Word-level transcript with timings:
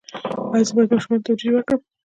ایا 0.53 0.65
زه 0.67 0.71
باید 0.75 0.91
ماشوم 0.93 1.17
ته 1.25 1.29
وریجې 1.31 1.49
ورکړم؟ 1.53 1.81